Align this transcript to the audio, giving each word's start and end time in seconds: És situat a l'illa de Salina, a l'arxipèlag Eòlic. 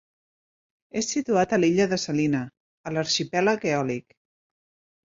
És 1.01 1.09
situat 1.15 1.53
a 1.57 1.61
l'illa 1.61 1.87
de 1.93 2.01
Salina, 2.05 2.43
a 2.87 2.95
l'arxipèlag 2.97 3.71
Eòlic. 3.77 4.21